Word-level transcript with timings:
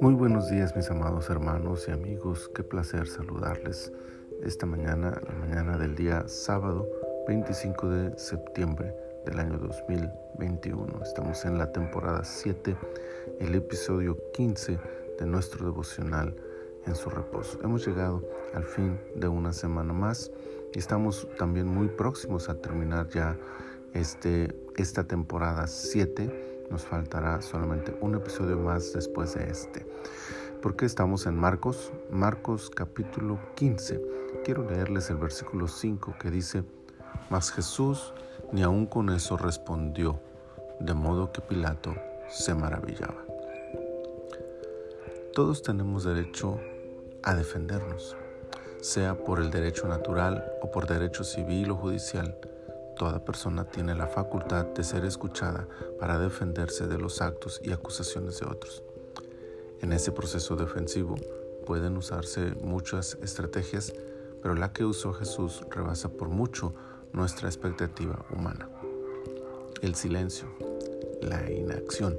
Muy 0.00 0.14
buenos 0.14 0.48
días 0.48 0.76
mis 0.76 0.88
amados 0.90 1.28
hermanos 1.28 1.86
y 1.88 1.90
amigos, 1.90 2.48
qué 2.54 2.62
placer 2.62 3.08
saludarles 3.08 3.92
esta 4.42 4.64
mañana, 4.66 5.20
la 5.26 5.34
mañana 5.34 5.76
del 5.76 5.96
día 5.96 6.28
sábado 6.28 6.88
25 7.26 7.88
de 7.88 8.18
septiembre 8.18 8.94
del 9.26 9.40
año 9.40 9.58
2021. 9.58 11.02
Estamos 11.02 11.44
en 11.44 11.58
la 11.58 11.72
temporada 11.72 12.22
7, 12.22 12.76
el 13.40 13.54
episodio 13.56 14.16
15 14.34 14.78
de 15.18 15.26
nuestro 15.26 15.64
devocional 15.66 16.36
en 16.86 16.94
su 16.94 17.10
reposo. 17.10 17.58
Hemos 17.62 17.86
llegado 17.86 18.22
al 18.54 18.64
fin 18.64 19.00
de 19.16 19.26
una 19.26 19.52
semana 19.52 19.92
más 19.92 20.30
y 20.74 20.78
estamos 20.78 21.26
también 21.38 21.66
muy 21.66 21.88
próximos 21.88 22.48
a 22.48 22.60
terminar 22.60 23.08
ya 23.08 23.36
este, 23.94 24.54
esta 24.76 25.04
temporada 25.04 25.66
7 25.66 26.66
nos 26.70 26.82
faltará 26.82 27.40
solamente 27.40 27.96
un 28.00 28.14
episodio 28.14 28.58
más 28.58 28.92
después 28.92 29.34
de 29.34 29.50
este. 29.50 29.86
Porque 30.62 30.84
estamos 30.84 31.26
en 31.26 31.36
Marcos, 31.36 31.92
Marcos 32.10 32.70
capítulo 32.70 33.38
15. 33.54 34.00
Quiero 34.44 34.68
leerles 34.68 35.08
el 35.10 35.16
versículo 35.16 35.68
5 35.68 36.16
que 36.20 36.30
dice, 36.30 36.64
Mas 37.30 37.50
Jesús 37.50 38.12
ni 38.52 38.62
aun 38.62 38.86
con 38.86 39.10
eso 39.10 39.36
respondió, 39.36 40.20
de 40.80 40.94
modo 40.94 41.32
que 41.32 41.40
Pilato 41.40 41.94
se 42.28 42.54
maravillaba. 42.54 43.24
Todos 45.34 45.62
tenemos 45.62 46.04
derecho 46.04 46.58
a 47.22 47.34
defendernos, 47.34 48.16
sea 48.80 49.16
por 49.16 49.40
el 49.40 49.50
derecho 49.50 49.86
natural 49.86 50.44
o 50.62 50.70
por 50.70 50.86
derecho 50.86 51.24
civil 51.24 51.70
o 51.70 51.76
judicial 51.76 52.38
Toda 52.98 53.24
persona 53.24 53.64
tiene 53.64 53.94
la 53.94 54.08
facultad 54.08 54.66
de 54.66 54.82
ser 54.82 55.04
escuchada 55.04 55.68
para 56.00 56.18
defenderse 56.18 56.88
de 56.88 56.98
los 56.98 57.22
actos 57.22 57.60
y 57.62 57.70
acusaciones 57.70 58.40
de 58.40 58.46
otros. 58.46 58.82
En 59.80 59.92
ese 59.92 60.10
proceso 60.10 60.56
defensivo 60.56 61.14
pueden 61.64 61.96
usarse 61.96 62.56
muchas 62.60 63.16
estrategias, 63.22 63.92
pero 64.42 64.56
la 64.56 64.72
que 64.72 64.84
usó 64.84 65.12
Jesús 65.12 65.64
rebasa 65.70 66.08
por 66.08 66.28
mucho 66.28 66.74
nuestra 67.12 67.48
expectativa 67.48 68.26
humana. 68.36 68.68
El 69.80 69.94
silencio, 69.94 70.48
la 71.22 71.48
inacción, 71.52 72.18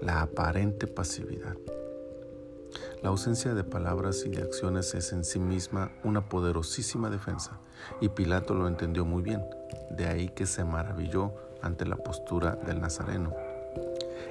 la 0.00 0.22
aparente 0.22 0.88
pasividad. 0.88 1.56
La 3.02 3.08
ausencia 3.08 3.52
de 3.52 3.64
palabras 3.64 4.24
y 4.24 4.28
de 4.28 4.42
acciones 4.42 4.94
es 4.94 5.12
en 5.12 5.24
sí 5.24 5.40
misma 5.40 5.90
una 6.04 6.28
poderosísima 6.28 7.10
defensa, 7.10 7.58
y 8.00 8.08
Pilato 8.08 8.54
lo 8.54 8.68
entendió 8.68 9.04
muy 9.04 9.22
bien, 9.22 9.44
de 9.90 10.06
ahí 10.06 10.28
que 10.28 10.46
se 10.46 10.64
maravilló 10.64 11.32
ante 11.62 11.84
la 11.84 11.96
postura 11.96 12.54
del 12.64 12.80
Nazareno. 12.80 13.34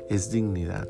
Es 0.09 0.31
dignidad 0.31 0.87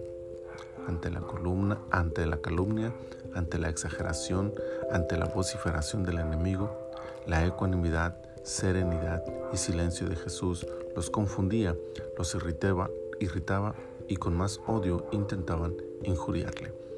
ante 0.88 1.10
la 1.10 1.22
columna, 1.22 1.80
ante 1.90 2.28
la 2.28 2.38
calumnia, 2.38 2.94
ante 3.34 3.58
la 3.58 3.70
exageración, 3.70 4.54
ante 4.92 5.18
la 5.18 5.26
vociferación 5.26 6.04
del 6.04 6.20
enemigo, 6.20 6.92
la 7.26 7.44
ecuanimidad, 7.44 8.16
serenidad 8.44 9.24
y 9.52 9.58
silencio 9.58 10.08
de 10.08 10.16
Jesús 10.16 10.68
los 10.96 11.10
confundía, 11.10 11.76
los 12.16 12.36
irritaba, 12.36 12.92
irritaba 13.20 13.74
y 14.08 14.18
con 14.18 14.36
más 14.36 14.60
odio 14.68 15.08
intentaban 15.12 15.76
injuriarle. 16.04 16.91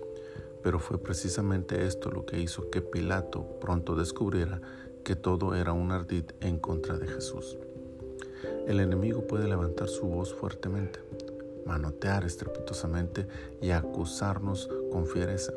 Pero 0.63 0.79
fue 0.79 0.97
precisamente 0.97 1.85
esto 1.85 2.09
lo 2.09 2.25
que 2.25 2.39
hizo 2.39 2.69
que 2.69 2.81
Pilato 2.81 3.59
pronto 3.59 3.95
descubriera 3.95 4.61
que 5.03 5.15
todo 5.15 5.55
era 5.55 5.73
un 5.73 5.91
ardid 5.91 6.25
en 6.39 6.57
contra 6.57 6.97
de 6.97 7.07
Jesús. 7.07 7.57
El 8.65 8.79
enemigo 8.79 9.27
puede 9.27 9.47
levantar 9.47 9.89
su 9.89 10.07
voz 10.07 10.33
fuertemente, 10.33 10.99
manotear 11.65 12.23
estrepitosamente 12.23 13.27
y 13.61 13.71
acusarnos 13.71 14.69
con 14.91 15.05
fiereza, 15.05 15.53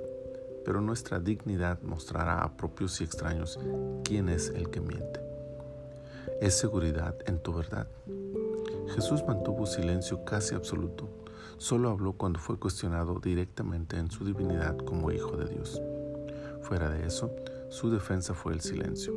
pero 0.65 0.81
nuestra 0.81 1.21
dignidad 1.21 1.81
mostrará 1.83 2.43
a 2.43 2.57
propios 2.57 3.01
y 3.01 3.05
extraños 3.05 3.61
quién 4.03 4.29
es 4.29 4.49
el 4.51 4.71
que 4.71 4.81
miente. 4.81 5.21
Es 6.41 6.55
seguridad 6.55 7.17
en 7.27 7.39
tu 7.39 7.55
verdad. 7.55 7.87
Jesús 8.95 9.23
mantuvo 9.27 9.67
silencio 9.67 10.25
casi 10.25 10.57
absoluto 10.57 11.09
Solo 11.59 11.89
habló 11.89 12.13
cuando 12.13 12.39
fue 12.39 12.59
cuestionado 12.59 13.19
directamente 13.19 13.97
en 13.97 14.11
su 14.11 14.27
divinidad 14.27 14.77
como 14.77 15.11
Hijo 15.11 15.39
de 15.39 15.47
Dios. 15.49 15.81
Fuera 16.61 16.91
de 16.91 17.07
eso, 17.07 17.35
su 17.71 17.91
defensa 17.91 18.35
fue 18.35 18.53
el 18.53 18.61
silencio. 18.61 19.15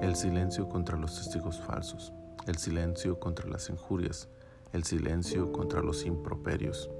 El 0.00 0.14
silencio 0.14 0.68
contra 0.68 0.96
los 0.96 1.16
testigos 1.16 1.60
falsos, 1.60 2.12
el 2.46 2.58
silencio 2.58 3.18
contra 3.18 3.48
las 3.48 3.68
injurias, 3.70 4.28
el 4.72 4.84
silencio 4.84 5.50
contra 5.50 5.82
los 5.82 6.04
improperios. 6.06 6.90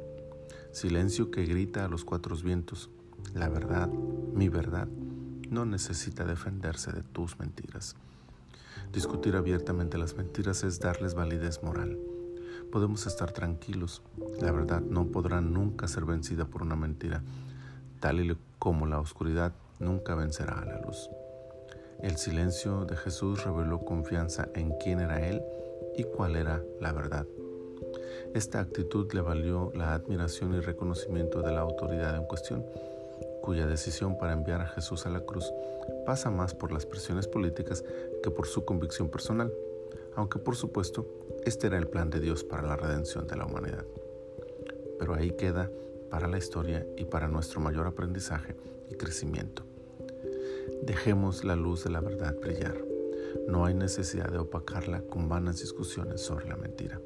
Silencio 0.73 1.31
que 1.31 1.45
grita 1.45 1.85
a 1.85 1.89
los 1.89 2.05
cuatro 2.05 2.35
vientos, 2.37 2.91
la 3.33 3.49
verdad, 3.49 3.89
mi 3.89 4.49
verdad, 4.49 4.89
no 5.51 5.65
necesita 5.65 6.25
defenderse 6.25 6.91
de 6.91 7.03
tus 7.03 7.39
mentiras. 7.39 7.95
Discutir 8.93 9.37
abiertamente 9.37 9.99
las 9.99 10.17
mentiras 10.17 10.65
es 10.65 10.81
darles 10.81 11.15
validez 11.15 11.63
moral 11.63 11.97
podemos 12.75 13.07
estar 13.07 13.31
tranquilos. 13.31 14.03
La 14.41 14.51
verdad 14.51 14.81
no 14.81 15.07
podrá 15.07 15.41
nunca 15.41 15.87
ser 15.87 16.05
vencida 16.05 16.45
por 16.45 16.63
una 16.63 16.75
mentira, 16.75 17.23
tal 18.01 18.19
y 18.19 18.37
como 18.59 18.85
la 18.89 18.99
oscuridad 18.99 19.53
nunca 19.79 20.17
vencerá 20.17 20.59
a 20.59 20.65
la 20.65 20.81
luz. 20.81 21.09
El 22.01 22.17
silencio 22.17 22.85
de 22.85 22.97
Jesús 22.97 23.45
reveló 23.45 23.85
confianza 23.85 24.49
en 24.57 24.73
quién 24.79 24.99
era 24.99 25.25
Él 25.25 25.41
y 25.97 26.03
cuál 26.03 26.35
era 26.35 26.65
la 26.81 26.91
verdad. 26.91 27.29
Esta 28.35 28.59
actitud 28.59 29.09
le 29.13 29.21
valió 29.21 29.71
la 29.77 29.95
admiración 29.95 30.53
y 30.55 30.59
reconocimiento 30.59 31.43
de 31.43 31.53
la 31.53 31.61
autoridad 31.61 32.17
en 32.17 32.25
cuestión, 32.25 32.67
cuya 33.41 33.67
decisión 33.67 34.19
para 34.19 34.33
enviar 34.33 34.63
a 34.63 34.67
Jesús 34.67 35.07
a 35.07 35.11
la 35.11 35.21
cruz 35.21 35.49
pasa 36.05 36.29
más 36.29 36.55
por 36.55 36.73
las 36.73 36.87
presiones 36.87 37.29
políticas 37.29 37.85
que 38.21 38.33
por 38.33 38.49
su 38.49 38.65
convicción 38.65 39.11
personal 39.11 39.53
aunque 40.17 40.39
por 40.39 40.57
supuesto 40.57 41.07
este 41.45 41.67
era 41.67 41.79
el 41.79 41.89
plan 41.89 42.11
de 42.11 42.21
Dios 42.21 42.43
para 42.43 42.63
la 42.63 42.77
redención 42.77 43.27
de 43.27 43.37
la 43.37 43.45
humanidad. 43.45 43.85
Pero 44.99 45.15
ahí 45.15 45.33
queda 45.33 45.71
para 46.11 46.27
la 46.27 46.39
historia 46.39 46.87
y 46.97 47.05
para 47.05 47.29
nuestro 47.29 47.61
mayor 47.61 47.87
aprendizaje 47.87 48.57
y 48.91 48.95
crecimiento. 48.95 49.63
Dejemos 50.83 51.45
la 51.45 51.57
luz 51.57 51.85
de 51.85 51.91
la 51.91 52.01
verdad 52.01 52.35
brillar. 52.41 52.77
No 53.49 53.67
hay 53.67 53.75
necesidad 53.75 54.31
de 54.31 54.39
opacarla 54.39 55.03
con 55.03 55.29
vanas 55.29 55.61
discusiones 55.61 56.21
sobre 56.21 56.49
la 56.49 56.57
mentira. 56.57 57.01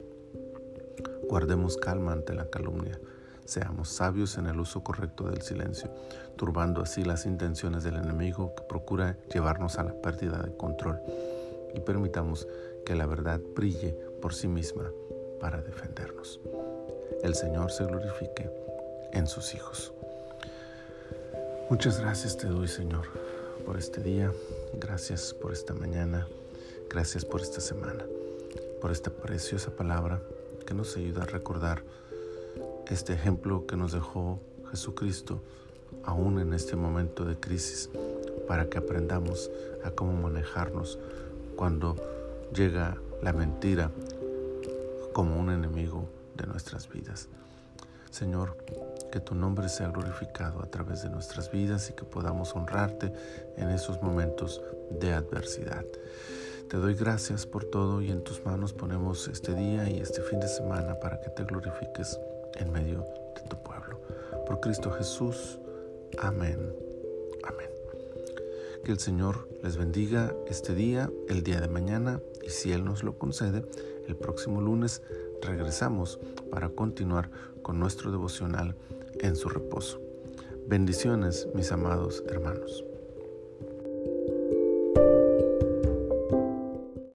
Guardemos 1.28 1.76
calma 1.76 2.12
ante 2.12 2.34
la 2.34 2.48
calumnia. 2.48 3.00
Seamos 3.44 3.88
sabios 3.88 4.38
en 4.38 4.46
el 4.46 4.60
uso 4.60 4.84
correcto 4.84 5.24
del 5.24 5.42
silencio, 5.42 5.90
turbando 6.36 6.82
así 6.82 7.02
las 7.02 7.26
intenciones 7.26 7.82
del 7.82 7.96
enemigo 7.96 8.54
que 8.54 8.62
procura 8.62 9.18
llevarnos 9.32 9.78
a 9.78 9.84
la 9.84 10.00
pérdida 10.00 10.42
de 10.42 10.56
control 10.56 11.00
y 11.74 11.80
permitamos 11.80 12.46
que 12.84 12.94
la 12.94 13.06
verdad 13.06 13.40
brille 13.54 13.96
por 14.20 14.34
sí 14.34 14.48
misma 14.48 14.90
para 15.40 15.60
defendernos. 15.62 16.40
El 17.22 17.34
Señor 17.34 17.70
se 17.70 17.84
glorifique 17.84 18.50
en 19.12 19.26
sus 19.26 19.54
hijos. 19.54 19.92
Muchas 21.70 22.00
gracias 22.00 22.36
te 22.36 22.46
doy, 22.46 22.68
Señor, 22.68 23.06
por 23.66 23.76
este 23.76 24.00
día. 24.00 24.32
Gracias 24.74 25.34
por 25.34 25.52
esta 25.52 25.74
mañana. 25.74 26.26
Gracias 26.88 27.24
por 27.24 27.40
esta 27.40 27.60
semana. 27.60 28.04
Por 28.80 28.90
esta 28.90 29.10
preciosa 29.10 29.70
palabra 29.70 30.22
que 30.66 30.74
nos 30.74 30.96
ayuda 30.96 31.22
a 31.22 31.26
recordar 31.26 31.82
este 32.88 33.12
ejemplo 33.12 33.66
que 33.66 33.76
nos 33.76 33.92
dejó 33.92 34.40
Jesucristo 34.70 35.40
aún 36.04 36.40
en 36.40 36.54
este 36.54 36.76
momento 36.76 37.24
de 37.24 37.36
crisis 37.36 37.90
para 38.46 38.68
que 38.68 38.78
aprendamos 38.78 39.50
a 39.84 39.90
cómo 39.90 40.12
manejarnos 40.12 40.98
cuando 41.56 41.96
llega 42.54 42.98
la 43.22 43.32
mentira 43.32 43.90
como 45.12 45.38
un 45.38 45.50
enemigo 45.50 46.08
de 46.36 46.46
nuestras 46.46 46.88
vidas. 46.88 47.28
Señor, 48.10 48.56
que 49.10 49.20
tu 49.20 49.34
nombre 49.34 49.68
sea 49.68 49.88
glorificado 49.88 50.62
a 50.62 50.70
través 50.70 51.02
de 51.02 51.10
nuestras 51.10 51.50
vidas 51.50 51.90
y 51.90 51.92
que 51.92 52.04
podamos 52.04 52.54
honrarte 52.54 53.12
en 53.56 53.70
esos 53.70 54.02
momentos 54.02 54.62
de 54.90 55.12
adversidad. 55.12 55.84
Te 56.68 56.76
doy 56.76 56.94
gracias 56.94 57.46
por 57.46 57.64
todo 57.64 58.02
y 58.02 58.10
en 58.10 58.22
tus 58.22 58.44
manos 58.44 58.72
ponemos 58.72 59.28
este 59.28 59.54
día 59.54 59.88
y 59.88 60.00
este 60.00 60.20
fin 60.22 60.38
de 60.40 60.48
semana 60.48 61.00
para 61.00 61.20
que 61.20 61.30
te 61.30 61.44
glorifiques 61.44 62.18
en 62.56 62.70
medio 62.70 63.06
de 63.34 63.42
tu 63.48 63.56
pueblo. 63.62 64.00
Por 64.46 64.60
Cristo 64.60 64.90
Jesús. 64.90 65.58
Amén. 66.18 66.74
Amén. 67.44 67.70
Que 68.84 68.92
el 68.92 68.98
Señor 68.98 69.48
les 69.62 69.76
bendiga 69.76 70.34
este 70.46 70.74
día, 70.74 71.10
el 71.28 71.42
día 71.42 71.60
de 71.60 71.68
mañana 71.68 72.20
y 72.48 72.50
si 72.50 72.72
Él 72.72 72.82
nos 72.82 73.04
lo 73.04 73.18
concede, 73.18 73.62
el 74.06 74.16
próximo 74.16 74.62
lunes 74.62 75.02
regresamos 75.42 76.18
para 76.50 76.70
continuar 76.70 77.30
con 77.60 77.78
nuestro 77.78 78.10
devocional 78.10 78.74
en 79.20 79.36
su 79.36 79.50
reposo. 79.50 80.00
Bendiciones, 80.66 81.46
mis 81.54 81.70
amados 81.72 82.24
hermanos. 82.26 82.84